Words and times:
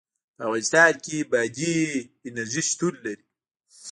په 0.35 0.41
افغانستان 0.47 0.93
کې 1.05 1.17
بادي 1.31 1.75
انرژي 2.27 2.61
شتون 2.69 2.93
لري. 3.05 3.25